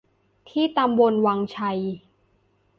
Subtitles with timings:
[0.49, 1.79] ที่ตำบลวังชัย